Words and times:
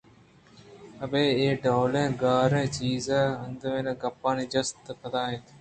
آبے 1.03 1.23
اے 1.39 1.47
ڈولیں 1.63 2.09
گاریں 2.21 2.67
ءُچیر 2.69 3.07
اندیمیں 3.45 3.97
گپانی 4.01 4.45
جست 4.53 4.75
ءُ 4.91 4.99
پد 4.99 5.13
ءَاِنت 5.21 5.45